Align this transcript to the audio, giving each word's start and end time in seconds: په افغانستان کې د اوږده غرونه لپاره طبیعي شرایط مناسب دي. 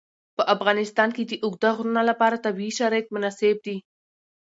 په 0.37 0.43
افغانستان 0.55 1.09
کې 1.15 1.23
د 1.25 1.33
اوږده 1.45 1.69
غرونه 1.77 2.01
لپاره 2.09 2.41
طبیعي 2.45 2.73
شرایط 2.79 3.07
مناسب 3.15 3.55
دي. 3.65 3.77